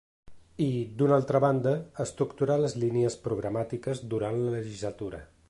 I, 0.67 0.69
d’una 1.01 1.13
altra 1.21 1.41
banda, 1.45 1.73
estructurar 2.05 2.57
les 2.63 2.77
línies 2.85 3.19
programàtiques 3.27 4.03
durant 4.17 4.41
la 4.43 4.57
legislatura. 4.57 5.25